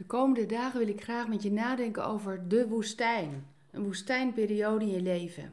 [0.00, 3.46] De komende dagen wil ik graag met je nadenken over de woestijn.
[3.70, 5.52] Een woestijnperiode in je leven.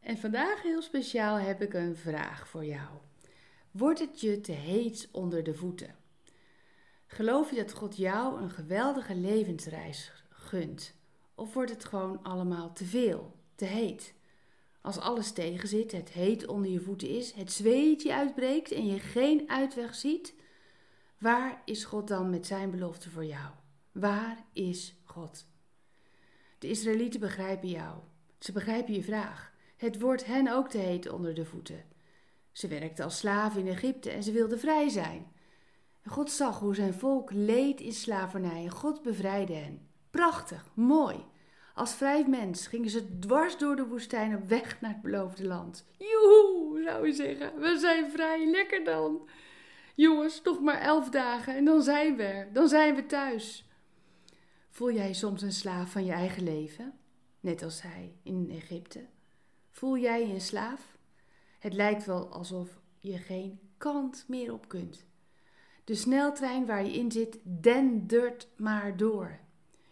[0.00, 2.88] En vandaag heel speciaal heb ik een vraag voor jou.
[3.70, 5.94] Wordt het je te heet onder de voeten?
[7.06, 10.94] Geloof je dat God jou een geweldige levensreis gunt?
[11.34, 14.14] Of wordt het gewoon allemaal te veel, te heet?
[14.80, 19.50] Als alles tegenzit, het heet onder je voeten is, het zweetje uitbreekt en je geen
[19.50, 20.34] uitweg ziet,
[21.22, 23.50] Waar is God dan met zijn belofte voor jou?
[23.92, 25.46] Waar is God?
[26.58, 27.98] De Israëlieten begrijpen jou.
[28.38, 29.52] Ze begrijpen je vraag.
[29.76, 31.84] Het wordt hen ook te heet onder de voeten.
[32.52, 35.32] Ze werkten als slaven in Egypte en ze wilden vrij zijn.
[36.04, 39.88] God zag hoe zijn volk leed in slavernij en God bevrijdde hen.
[40.10, 41.24] Prachtig, mooi.
[41.74, 45.86] Als vrij mens gingen ze dwars door de woestijn op weg naar het beloofde land.
[45.98, 47.60] Joehoe, zou je zeggen.
[47.60, 49.28] We zijn vrij, lekker dan.
[49.94, 52.52] Jongens, nog maar elf dagen en dan zijn we er.
[52.52, 53.66] Dan zijn we thuis.
[54.70, 56.98] Voel jij soms een slaaf van je eigen leven?
[57.40, 59.06] Net als hij in Egypte.
[59.70, 60.96] Voel jij je een slaaf?
[61.58, 65.04] Het lijkt wel alsof je geen kant meer op kunt.
[65.84, 69.38] De sneltrein waar je in zit dendert maar door.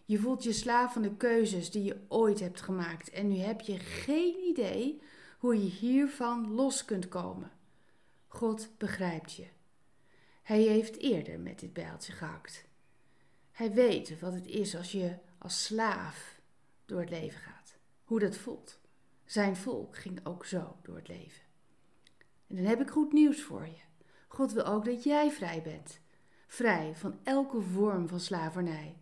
[0.05, 3.61] Je voelt je slaaf van de keuzes die je ooit hebt gemaakt en nu heb
[3.61, 5.03] je geen idee
[5.39, 7.51] hoe je hiervan los kunt komen.
[8.27, 9.47] God begrijpt je.
[10.51, 12.65] Hij heeft eerder met dit bijltje gehakt.
[13.53, 16.41] Hij weet wat het is als je als slaaf
[16.87, 17.77] door het leven gaat.
[18.05, 18.79] Hoe dat voelt.
[19.25, 21.43] Zijn volk ging ook zo door het leven.
[22.47, 24.05] En dan heb ik goed nieuws voor je.
[24.29, 26.01] God wil ook dat jij vrij bent.
[26.47, 28.97] Vrij van elke vorm van slavernij.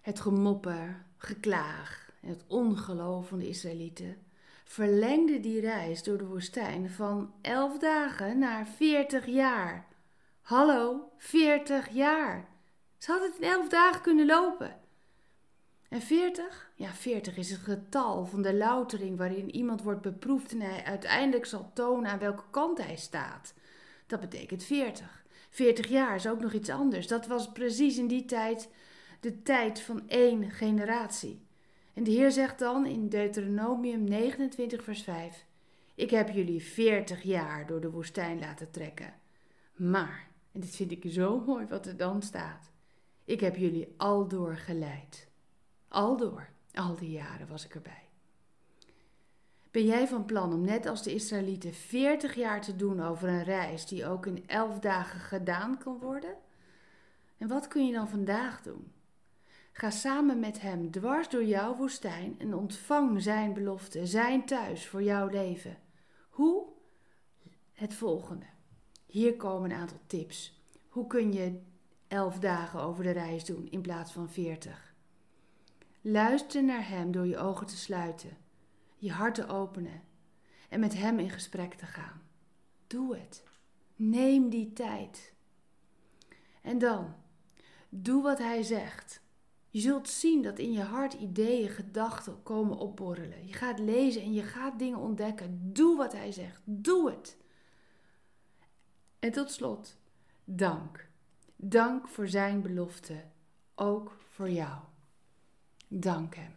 [0.00, 4.16] Het gemopper, geklaag en het ongeloof van de Israëlieten
[4.64, 9.88] verlengde die reis door de woestijn van elf dagen naar veertig jaar.
[10.48, 12.48] Hallo, 40 jaar.
[12.98, 14.76] Ze had het in 11 dagen kunnen lopen.
[15.88, 16.70] En 40?
[16.74, 21.46] Ja, 40 is het getal van de loutering waarin iemand wordt beproefd en hij uiteindelijk
[21.46, 23.54] zal tonen aan welke kant hij staat.
[24.06, 25.24] Dat betekent 40.
[25.50, 27.06] 40 jaar is ook nog iets anders.
[27.06, 28.68] Dat was precies in die tijd
[29.20, 31.46] de tijd van één generatie.
[31.94, 35.44] En de Heer zegt dan in Deuteronomium 29, vers 5:
[35.94, 39.14] Ik heb jullie 40 jaar door de woestijn laten trekken.
[39.74, 40.27] Maar
[40.58, 42.70] en dit vind ik zo mooi wat er dan staat.
[43.24, 45.28] Ik heb jullie aldoor geleid.
[45.88, 48.08] Aldoor, al die jaren was ik erbij.
[49.70, 53.42] Ben jij van plan om net als de Israëlieten 40 jaar te doen over een
[53.42, 56.34] reis die ook in 11 dagen gedaan kan worden?
[57.36, 58.92] En wat kun je dan vandaag doen?
[59.72, 65.02] Ga samen met hem dwars door jouw woestijn en ontvang zijn belofte, zijn thuis voor
[65.02, 65.78] jouw leven.
[66.28, 66.66] Hoe?
[67.72, 68.56] Het volgende.
[69.08, 70.62] Hier komen een aantal tips.
[70.88, 71.60] Hoe kun je
[72.08, 74.94] elf dagen over de reis doen in plaats van veertig?
[76.00, 78.36] Luister naar Hem door je ogen te sluiten,
[78.96, 80.02] je hart te openen
[80.68, 82.22] en met Hem in gesprek te gaan.
[82.86, 83.44] Doe het.
[83.96, 85.34] Neem die tijd.
[86.62, 87.14] En dan,
[87.88, 89.20] doe wat Hij zegt.
[89.70, 93.46] Je zult zien dat in je hart ideeën, gedachten komen opborrelen.
[93.46, 95.72] Je gaat lezen en je gaat dingen ontdekken.
[95.72, 96.60] Doe wat Hij zegt.
[96.64, 97.36] Doe het.
[99.18, 99.96] En tot slot,
[100.44, 101.08] dank.
[101.56, 103.24] Dank voor zijn belofte,
[103.74, 104.78] ook voor jou.
[105.88, 106.52] Dank hem.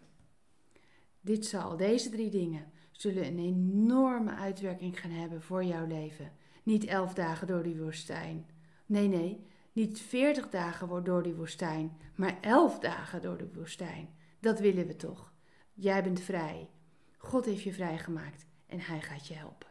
[1.21, 6.31] Dit zal, deze drie dingen, zullen een enorme uitwerking gaan hebben voor jouw leven.
[6.63, 8.45] Niet elf dagen door die woestijn.
[8.85, 14.09] Nee, nee, niet veertig dagen door die woestijn, maar elf dagen door de woestijn.
[14.39, 15.33] Dat willen we toch.
[15.73, 16.69] Jij bent vrij.
[17.17, 19.70] God heeft je vrijgemaakt en hij gaat je helpen.